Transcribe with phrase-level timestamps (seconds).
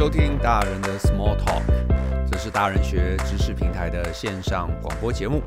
[0.00, 1.62] 收听大人的 Small Talk，
[2.26, 5.42] 这是大人学知识平台的线上广播节目。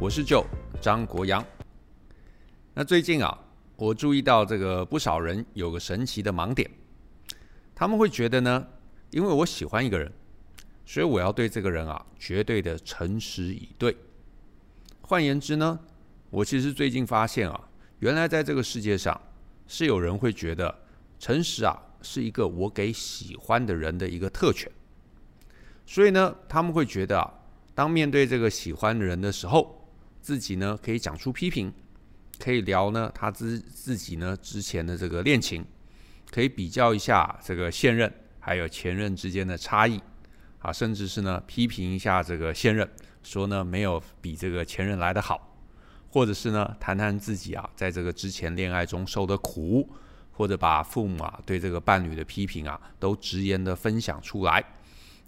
[0.00, 0.44] 我是 Joe
[0.80, 1.46] 张国阳。
[2.74, 3.38] 那最近啊，
[3.76, 6.68] 我注意到这个不少人有个神奇的盲点，
[7.72, 8.66] 他们会觉得呢，
[9.10, 10.12] 因为我喜欢一个人，
[10.84, 13.96] 所以我要对这个人啊绝对的诚实以对。
[15.00, 15.78] 换言之呢，
[16.30, 17.68] 我其实最近发现啊，
[18.00, 19.18] 原来在这个世界上
[19.68, 20.76] 是有人会觉得
[21.20, 21.80] 诚实啊。
[22.02, 24.70] 是一个我给喜欢的人的一个特权，
[25.86, 27.32] 所以呢，他们会觉得啊，
[27.74, 29.88] 当面对这个喜欢的人的时候，
[30.20, 31.72] 自己呢可以讲出批评，
[32.38, 35.64] 可以聊呢他自自己呢之前的这个恋情，
[36.30, 40.00] 可以比较一下这个现任还有前任之间的差异，
[40.60, 42.88] 啊，甚至是呢批评一下这个现任，
[43.22, 45.56] 说呢没有比这个前任来得好，
[46.08, 49.88] 或者是呢谈谈自己啊在这个之前恋爱中受的苦。
[50.40, 54.64] 或者把父母啊对这个伴侣的批评啊都直言的分享出来，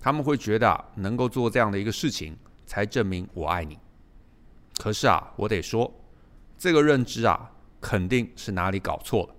[0.01, 3.79] 他们会觉得啊能够做这样的一个事情，才证明我爱你。
[4.79, 5.93] 可是啊，我得说，
[6.57, 9.35] 这个认知啊肯定是哪里搞错了，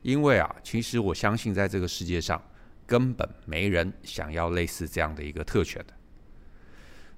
[0.00, 2.42] 因为啊，其实我相信在这个世界上
[2.86, 5.92] 根本没人想要类似这样的一个特权的。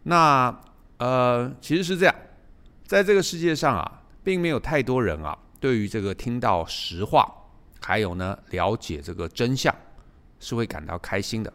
[0.02, 0.60] 那
[0.96, 2.14] 呃，其实是这样，
[2.84, 7.36] 在这个世界上啊，并没有太多人啊对于这个听到实话。
[7.80, 9.74] 还有呢，了解这个真相
[10.40, 11.52] 是会感到开心的。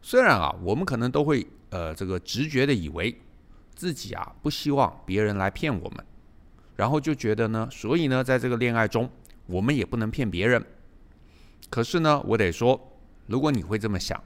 [0.00, 3.20] 虽然啊，我们可能都会呃这个直觉的以为
[3.74, 6.04] 自己啊不希望别人来骗我们，
[6.76, 9.10] 然后就觉得呢，所以呢，在这个恋爱中
[9.46, 10.64] 我们也不能骗别人。
[11.68, 14.22] 可是呢，我得说，如果你会这么想，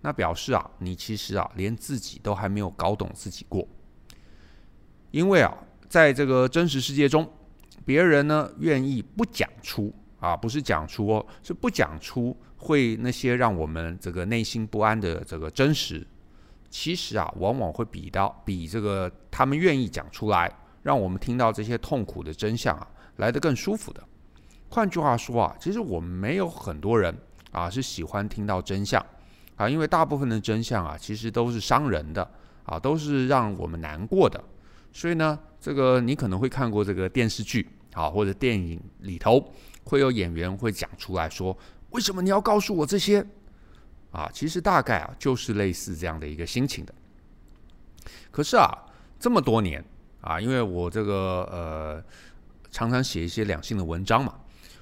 [0.00, 3.66] 那表示啊，你其实啊连自己都还没有搞懂自己过。
[5.10, 5.52] 因为啊，
[5.88, 7.30] 在这个真实世界中，
[7.84, 9.94] 别人呢愿意不讲出。
[10.26, 16.04] 啊，不是讲出哦，是不讲出会那些让我们这个内心不安的这个真实。
[16.68, 20.52] 其实啊，往往会比到比这个他们愿意讲出来，
[20.82, 22.86] 让我们听到这些痛苦的真相啊，
[23.16, 24.02] 来得更舒服的。
[24.70, 27.16] 换句话说啊，其实我们没有很多人
[27.52, 29.00] 啊是喜欢听到真相
[29.54, 32.28] 啊，因为大部分的真相啊，其实都是伤人的
[32.64, 34.42] 啊，都是让我们难过的。
[34.92, 39.52] 所以呢，这个你可能会看过这个电视剧啊，或者电影里头。
[39.86, 41.56] 会有演员会讲出来说
[41.90, 43.26] ：“为什么你要告诉我这些？”
[44.12, 46.94] 啊，其实大概啊就是类似这样的一个心情的。
[48.30, 48.70] 可是啊，
[49.20, 49.84] 这么多年
[50.22, 52.02] 啊，因为我这个呃
[52.70, 54.34] 常常写一些两性的文章嘛，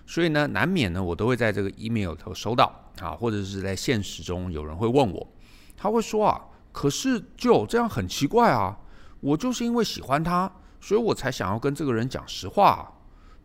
[0.07, 5.27] 所以呢，难免呢我都会在这个 email 头收到啊，或者是在现实中有人会问我，
[5.77, 6.41] 他会说啊，
[6.71, 8.79] 可是就这样很奇怪啊，
[9.21, 10.51] 我就是因为喜欢他，
[10.81, 12.93] 所以我才想要跟这个人讲实话啊。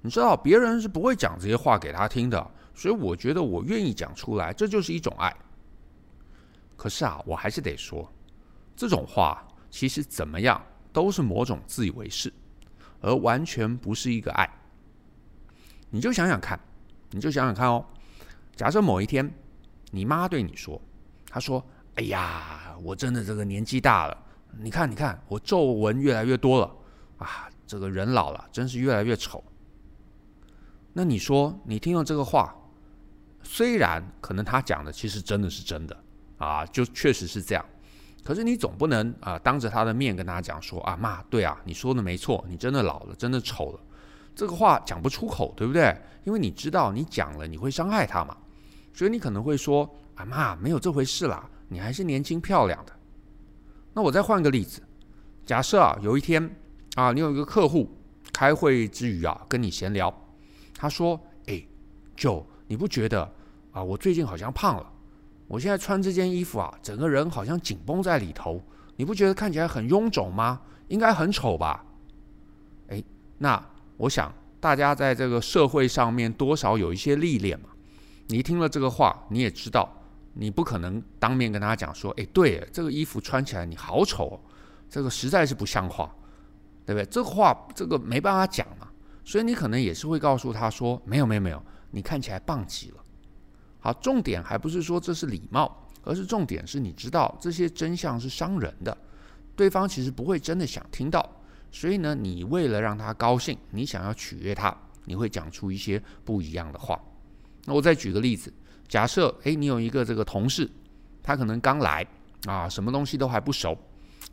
[0.02, 5.36] 你知道别人是不会讲这些话给他听的，所以我觉得我愿意讲出来，这就是一种爱。
[6.78, 8.10] 可是啊，我还是得说，
[8.76, 12.32] 这种话其实怎么样都是某种自以为是，
[13.02, 14.50] 而完全不是一个爱。
[15.90, 16.58] 你就想想看，
[17.12, 17.86] 你就想想看哦。
[18.56, 19.30] 假设某一天，
[19.92, 20.82] 你妈对你说
[21.30, 21.62] ：“她说，
[21.96, 24.18] 哎呀，我真的这个年纪大了，
[24.58, 26.74] 你看，你看，我皱纹越来越多了
[27.18, 29.44] 啊，这个人老了，真是越来越丑。”
[31.00, 32.54] 那你说，你听了这个话，
[33.42, 35.98] 虽然可能他讲的其实真的是真的
[36.38, 37.66] 啊，就确实是这样，
[38.22, 43.80] 可是你总不能啊当着他的面跟他讲说啊妈，对啊，你说的没错，你真的老了，真的丑了，
[44.36, 45.96] 这个话讲不出口，对不对？
[46.26, 48.36] 因为你知道你讲了你会伤害他嘛，
[48.94, 52.92] 所以你可能会说啊妈，没有这回事啦，你还是年轻漂亮的。
[53.94, 54.82] 那我再换个例子，
[55.46, 56.54] 假设啊有一天
[56.96, 57.90] 啊你有一个客户
[58.34, 60.14] 开会之余啊跟你闲聊。
[60.82, 61.62] 他说：“哎
[62.16, 63.30] 九你不觉得
[63.74, 63.84] 啊？
[63.84, 64.90] 我最近好像胖了。
[65.46, 68.62] 我现在穿这件衣服啊，整个人好像紧绷在里头。
[68.96, 70.62] 你不觉得看起来很臃肿吗？
[70.88, 71.84] 应该很丑吧？
[72.88, 73.04] 哎，
[73.40, 73.62] 那
[73.98, 77.68] 我想大家在这个社会上面多少有一些历练嘛。
[78.28, 79.92] 你听了这个话，你也知道，
[80.34, 84.40] 你不可能当面跟他讲说：哎，对，这个衣服穿起来你好丑哦，
[84.90, 86.10] 这个实在是不像话，
[86.86, 87.06] 对不对？
[87.08, 88.88] 这个话这个没办法讲嘛。”
[89.30, 92.96] 所以你可能也是会告诉他说：“没有，没有，没有，你看起来棒极了。”
[93.80, 98.98] 好，重点还不是说这是礼貌，而是重点是你知道这些真相是伤人的，
[99.56, 101.24] 对方其实不会真的想听到。
[101.72, 107.00] 所以呢，你为了让他高兴，你想要取悦他，你会讲出一些不一样的话。
[107.66, 108.52] 那我再举个例子，
[108.88, 110.68] 假设诶，你有一个这个同事，
[111.22, 112.04] 他可能刚来
[112.48, 113.78] 啊，什么东西都还不熟，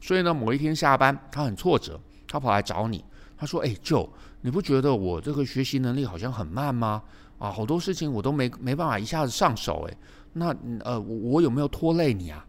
[0.01, 3.05] 所以呢，某一天下班他很挫折，他跑来找你。
[3.39, 4.11] 他说：“哎，就
[4.47, 7.03] 你不觉得我这个学习能力好像很慢吗？
[7.41, 9.89] 啊，好多事情我都没没办法一下子上手。
[9.91, 9.97] 哎，
[10.35, 10.55] 那
[10.85, 12.47] 呃，我我有没有拖累你啊？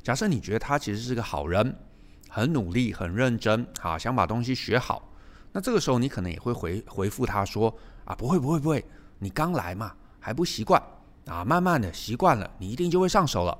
[0.00, 1.76] 假设你觉得他其实是个好人，
[2.28, 5.12] 很努力、很认真，啊，想把东西学好，
[5.50, 8.84] 那这个时候你可能也会回回复他说：啊，不会不会不会，
[9.18, 10.80] 你刚来嘛，还不习惯
[11.26, 13.58] 啊，慢慢的习惯了，你一定就会上手了。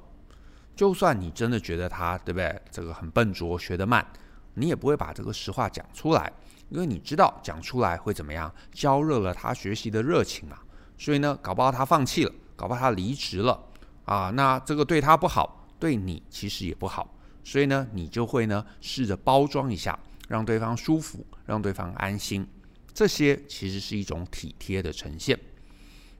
[0.76, 4.06] 就算你真的觉得他对不对，这个很笨拙，学得慢。”
[4.52, 6.30] 你也不会把这个实话讲出来，
[6.70, 10.58] 因为你知道讲出来会怎么样，浇热了他学习的热情嘛。
[10.96, 13.60] 所以呢，搞不好他放弃了，搞不好他离职了
[14.04, 17.14] 啊，那这个对他不好，对你其实也不好。
[17.42, 22.46] 所以呢，你就会呢试着包装一下，让对方舒服，让对方安心。
[22.92, 25.38] 这些其实是一种体贴的呈现。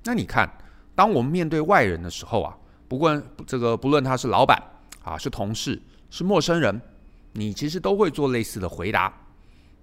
[0.04, 0.50] 那你看，
[0.94, 2.56] 当我们面对外人的时候啊，
[2.88, 4.60] 不管这个不论他是老板
[5.04, 6.80] 啊，是同事，是陌生人。
[7.32, 9.12] 你其实都会做类似的回答，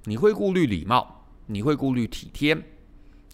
[0.07, 2.57] 你会顾虑礼貌，你会顾虑体贴。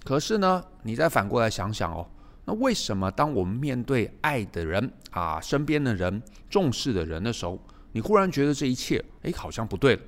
[0.03, 2.09] 可是呢，你再反过来想想哦，
[2.45, 10.01] 那为什么当我们面对爱的人啊、身边的人、重视的人的时候，你忽然觉得这一切，哎，好像不对了？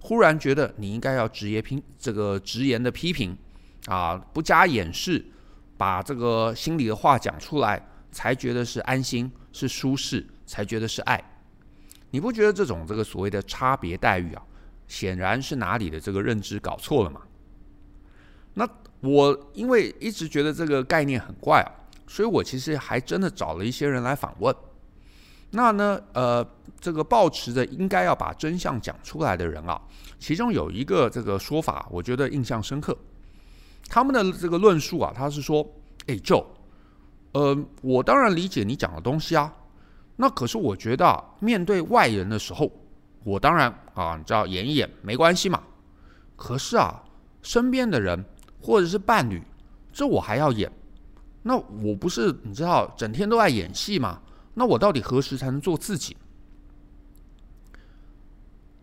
[0.00, 3.36] 忽然觉得你应该要直言批这个直言的批评
[3.84, 5.22] 啊，不加掩饰，
[5.76, 11.22] 把这个心里的话讲出来，才觉得是安心、是舒适，才觉得是爱。
[12.12, 14.42] 你不觉得这种这个所谓的差别待遇啊，
[14.90, 17.20] 显然是哪里的这个认知搞错了嘛？
[18.54, 18.68] 那
[19.00, 21.70] 我因为一直觉得这个概念很怪啊，
[22.08, 24.52] 所以我其实还真的找了一些人来访问。
[25.52, 26.44] 那呢，呃，
[26.80, 29.80] 这个抱持着应该要把真相讲出来的人啊，
[30.18, 32.96] 其中有一个这个说法，我觉得印象深刻。
[33.88, 35.64] 他们的这个论述啊，他是说
[36.08, 36.44] ：“哎，Joe，
[37.30, 39.54] 呃，我当然理解你讲的东西啊。”
[40.16, 42.70] 那可是我觉得啊，面对外人的时候，
[43.22, 45.62] 我当然啊，你知道演一演没关系嘛。
[46.36, 47.02] 可是啊，
[47.42, 48.24] 身边的人
[48.60, 49.42] 或者是伴侣，
[49.92, 50.70] 这我还要演。
[51.42, 54.20] 那我不是你知道整天都在演戏吗？
[54.54, 56.16] 那我到底何时才能做自己？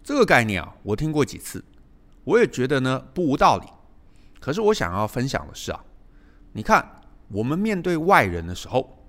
[0.03, 1.63] 这个概念啊，我听过几次，
[2.23, 3.67] 我也觉得呢不无道理。
[4.39, 5.83] 可是我想要分享的是啊，
[6.53, 9.05] 你看我们面对外人的时候，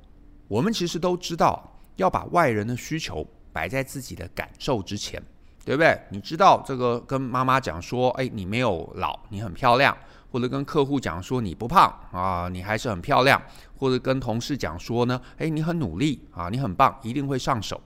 [0.49, 1.75] 我们其实都知道。
[1.99, 3.27] 要把外人的需求
[3.59, 5.21] 摆在自己的感受之前，
[5.65, 6.01] 对不对？
[6.11, 9.93] 你知道这个跟妈妈讲说，哎，你没有老，你很漂亮；
[10.31, 13.37] 或者跟客户讲说你不胖啊，你还是很漂亮；
[13.77, 17.81] 或者跟同事讲说呢，哎，你很努力啊，你很棒，一定会上手。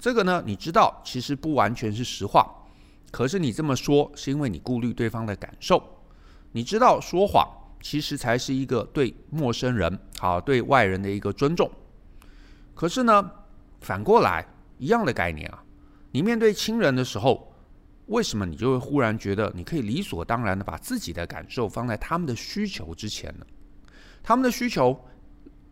[0.00, 2.50] 这个呢，你知道其实不完全是实话，
[3.10, 5.82] 可是你这么说是因为你顾虑对方的感受。
[6.52, 7.46] 你知道说谎
[7.82, 11.70] 其实才是一个对陌生人啊，对外人的一个尊重。
[12.74, 13.30] 可是呢，
[13.82, 14.46] 反过来，
[14.82, 15.62] 一样的概念啊，
[16.10, 17.54] 你面对亲人的时候，
[18.06, 23.46] 为什么你就会忽然觉得你可以理所当然的把自己的感受放在他们的需求之前呢？
[24.24, 25.00] 他们的需求，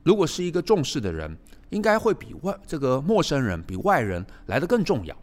[0.05, 1.37] 如果是一个重视的人，
[1.71, 5.17] 应该会比外这个陌生人比外人来的更重要，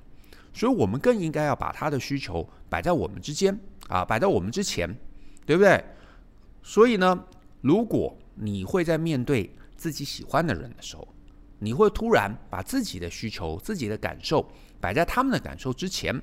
[0.54, 3.58] 所以我们更应该要把他的需求摆在我们之间
[3.88, 4.94] 啊，摆在我们之前，
[5.46, 5.82] 对不对？
[6.62, 7.24] 所以呢，
[7.62, 11.08] 如果你会在面对自己喜欢的人的时候，
[11.60, 14.48] 你会突然把自己的需求、自己的感受
[14.80, 16.22] 摆在他们的感受之前，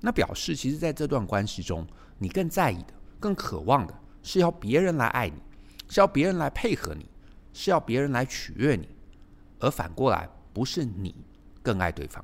[0.00, 1.86] 那表示其实在这段关系中，
[2.18, 5.36] 你更在意的、更渴望的是要别人来爱你，
[5.88, 7.08] 是要别人来配合你，
[7.52, 8.88] 是要别人来取悦你，
[9.60, 11.14] 而反过来不是你
[11.62, 12.22] 更爱对方。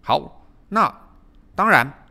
[0.00, 0.92] 好，那
[1.54, 2.06] 当然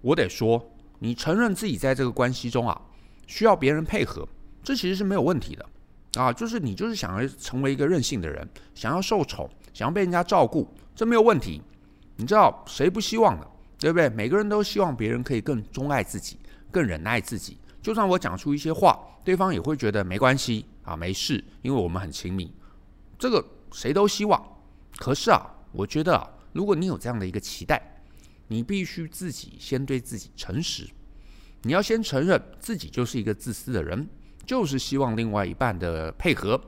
[0.00, 2.80] 我得说，你承认自己在这个关系中啊
[3.26, 4.28] 需要别人配合，
[4.62, 5.66] 这其实是没有问题的。
[6.14, 11.62] 啊，就是你就是想要成为一个任性的人，想要受宠，想要被人家照顾，这没有问题。
[12.16, 14.08] 你知道谁不希望的，对不对？
[14.10, 16.38] 每个人都希望别人可以更钟爱自己，
[16.70, 17.56] 更忍耐自己。
[17.80, 22.52] 就算我讲出一些话，对方也会觉得没关系啊，没事，因为我们很亲密。
[23.18, 24.40] 这个谁都希望。
[24.98, 28.02] 可是啊，我觉得啊，如果你有这样的一个期待，
[28.48, 30.86] 你必须自己先对自己诚实。
[31.62, 34.06] 你要先承认自己就是一个自私的人。
[34.46, 36.60] 就是希望另外一半的配合。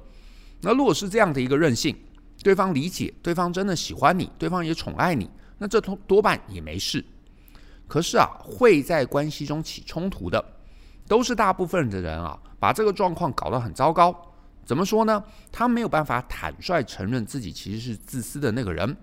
[0.60, 1.96] 那如果是这样的一个任性，
[2.42, 7.04] 对方理解，对方真的喜欢你，对方也宠爱你，那这多多半也没事。
[7.86, 10.42] 可是啊，会在关系中起冲突的，
[11.06, 14.14] 都是大部分的人啊，把这个状况搞得很糟糕。
[14.64, 15.22] 怎么说呢？
[15.52, 18.96] 他没有办法坦率承认自己其实是自私的那个人，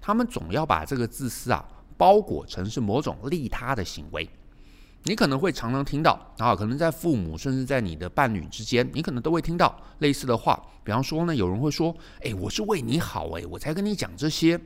[0.00, 4.28] 他们总要把这个自私啊包裹成是某种利他的行为。
[5.04, 10.60] 你可能会常常听到啊，可能在父母甚至在你的伴侣之间，你可能都会听到类似的话。
[10.82, 11.94] 比方说呢，有人会说
[12.24, 14.60] ：“哎，我是为你好，哎，我才跟你讲这些。”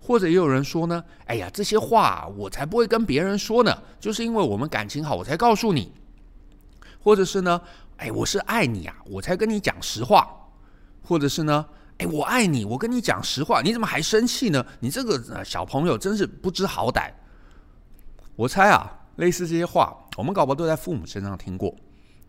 [0.00, 5.92] 或者也有人说呢，哎呀，这些话我才不会跟别人说呢，就是因为我们感情好，我才告诉你。
[7.02, 7.60] 或者是呢，
[7.96, 10.28] 哎，我是爱你啊，我才跟你讲实话。
[11.02, 11.66] 或者是呢，
[11.98, 14.64] 哎，我爱你，我跟你讲实话，你怎么还生气呢？
[14.80, 17.10] 你这个小朋友真是不知好歹。
[18.36, 21.72] 我猜啊，类似这些话，我们搞不好都在父母身上听过。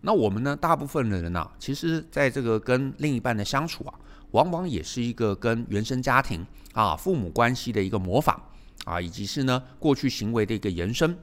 [0.02, 3.94] 那我们呢，大部分的人呢、啊，其实在这个跟另一半的相处啊。
[4.32, 8.40] 往往也是一个跟原生家庭啊、父母关系的一个模仿
[8.86, 11.18] 啊，以及是呢过去行为的一个延伸。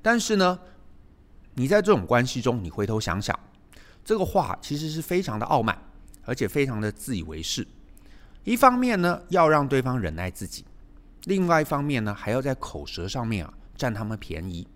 [0.00, 0.58] 但是呢，
[1.56, 3.38] 你在这种关系中，你回头想想，
[4.02, 5.76] 这个话其实是非常的傲慢，
[6.24, 7.68] 而且非常的自以为是。
[8.44, 10.64] 一方面呢，要让对方忍耐自己；
[11.24, 14.66] 另外一方面呢，还要在口舌上面啊占他们便宜。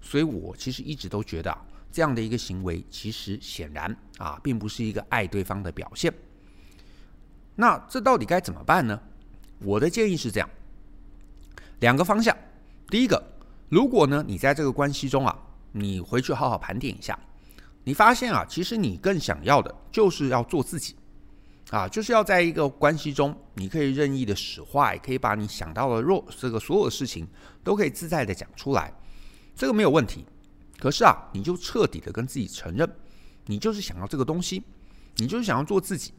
[0.00, 1.56] 所以我其实一直都觉得，
[1.90, 6.12] 这样的一个行为，其实显然啊，并不是一个爱对方的表现。
[7.54, 9.00] 那这到底该怎么办呢？
[9.60, 10.48] 我的建议是这样，
[11.80, 12.36] 两个方向。
[12.88, 13.22] 第一个，
[13.68, 15.36] 如果呢你在这个关系中啊，
[15.72, 17.18] 你回去好好盘点一下，
[17.84, 20.94] 你发现啊，其实你更想要的就是要做自己，
[21.70, 27.26] 啊，就是要在一个关系中，你可以任意的使坏，可以把你想到的弱这个所有的事情
[27.64, 28.94] 都可以自在的讲出来，
[29.54, 30.24] 这个没有问题。
[30.78, 32.88] 可是啊，你就彻底的跟自己承认，
[33.46, 34.62] 你就是想要这个东西，
[35.16, 36.12] 你就是想要做自己，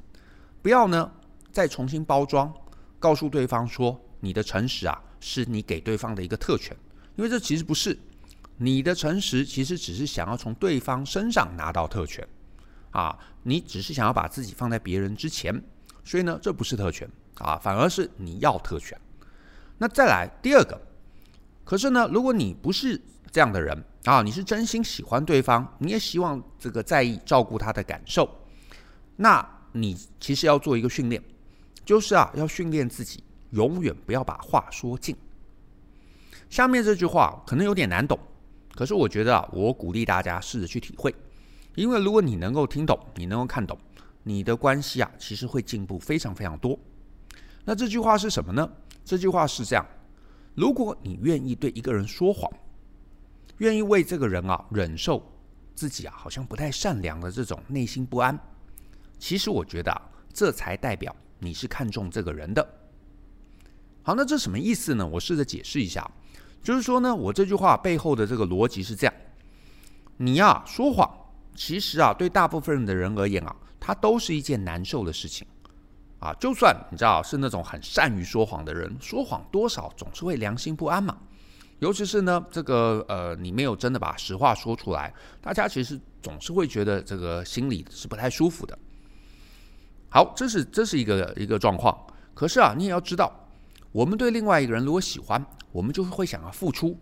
[0.61, 1.11] 不要呢。
[1.49, 2.53] 再重新包装，
[2.99, 6.75] 告诉对方说你的诚实啊，是你给对方的一个特权，
[7.15, 7.97] 因为这其实不是
[8.57, 12.27] 你的诚实，其实只是想要从对方身上拿到特权
[12.91, 15.63] 啊，你只是想要把自己放在别人之前，
[16.03, 18.99] 所以呢，这不是特权啊，反而是你要特权。
[19.77, 20.79] 那再来第二个，
[21.63, 22.99] 可是呢，如果你不是
[23.31, 28.29] 这样的人啊，你是真心喜欢对方，你也希望这个在意照顾他的感受，
[29.15, 31.21] 那你其实要做一个训练。
[31.85, 35.15] 就是啊，要训练自己，永远不要把话说尽。
[36.49, 38.19] 下面这句话可能有点难懂，
[38.75, 41.15] 可是我觉得啊，我鼓励大家试着去体会，
[41.77, 43.77] 因为如果你能够听懂，你能够看懂，
[44.23, 46.77] 你的关系啊，其实会进步非常非常多。
[47.63, 48.67] 那这句话是什么呢？
[49.05, 49.85] 这句话是这样：
[50.55, 52.51] 如果你愿意对一个人说谎，
[53.59, 55.21] 愿意为这个人啊忍受
[55.75, 58.39] 自己啊好像不太善良的这种内心不安，
[59.19, 60.01] 其实我觉得啊，
[60.33, 61.15] 这才代表。
[61.37, 62.67] 你是看重这个人的。
[64.01, 65.07] 好，那这什么意思呢？
[65.07, 66.09] 我试着解释一下，
[66.63, 69.13] 就是说呢，我这句话背后的这个逻辑是这样：
[70.17, 71.16] 你呀说谎，
[71.57, 75.45] 其实啊对大部分的人而言啊，它都是一件难受的事情
[76.19, 76.31] 啊。
[76.35, 81.17] 就算你知道是那种很善于说谎的人，说谎多少总是会良心不安嘛。
[81.79, 88.77] 尤其是呢，这个呃，你没有真的把实话说出来，大家其实总是会觉得这个心里是不太舒服的。
[90.09, 91.95] 好，这是这是一个一个状况。
[92.33, 93.31] 可是啊，你也要知道，
[93.91, 96.97] 我们对另外一个人如果喜欢，我们就会想要付出。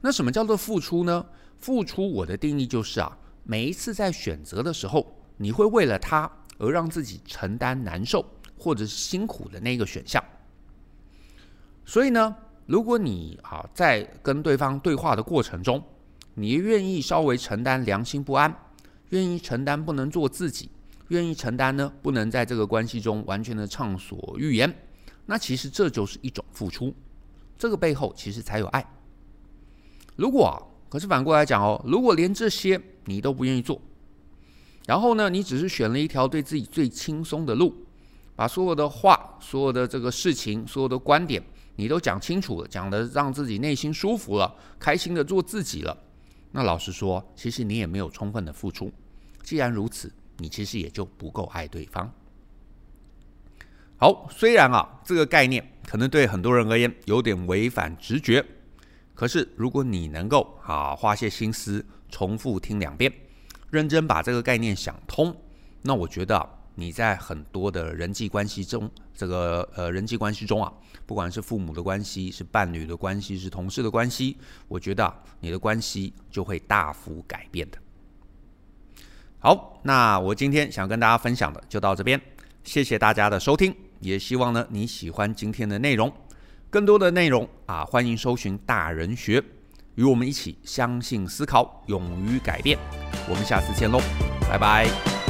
[0.00, 1.24] 那什么叫做付出呢？
[1.58, 8.24] 付出，我的定义就是啊，每一次在选择的时候，你会为了他而让自己承担难受
[8.56, 10.22] 或者是辛苦的那个选项。
[11.84, 15.82] 所以呢，如果你啊在跟对方对话的过程中，
[16.34, 18.54] 你愿意稍微承担良心不安，
[19.10, 20.70] 愿意承担不能做自己。
[21.08, 24.74] 愿意承担呢，不能在这个关系中完全的畅所欲言，
[25.26, 26.94] 那其实这就是一种付出，
[27.58, 28.82] 这个背后其实才有爱。
[30.16, 33.80] 如果，可是反过来讲哦，如果连这些你都不愿意做，
[34.84, 37.74] 然后呢，你只是选了一条对自己最轻松的路，
[38.36, 41.42] 把所有的话、所有的这个事情、所有的观点，
[41.76, 45.96] 你都讲清楚了，讲得让自己内心舒服了，开心的做自己了，
[46.50, 48.92] 那老实说，其实你也没有充分的付出。
[49.42, 50.12] 既然如此。
[50.38, 52.10] 你其实也就不够爱对方。
[53.96, 58.44] 好，虽然啊，这个概念可能对很多人而言有点违反直觉，
[59.14, 63.12] 可是如果你能够啊花些心思重复听两遍，
[63.70, 65.34] 认真把这个概念想通，
[65.82, 70.72] 那我觉得啊，你在很多的人际关系中，这个呃人际关系中啊，
[71.06, 74.36] 不管是父母的关系、是伴侣的关系、是同事的关系，
[74.68, 77.78] 我觉得啊，你的关系就会大幅改变的。
[79.38, 82.20] 好，那我今天想跟大家分享的就到这边，
[82.64, 86.12] 谢谢大家的收听，也希望呢你喜欢今天的内容，
[86.72, 89.44] 更多的内容啊，欢迎搜寻大人学，
[89.96, 92.78] 与我们一起相信、思考、勇于改变，
[93.28, 94.00] 我们下次见喽，
[94.48, 95.21] 拜拜。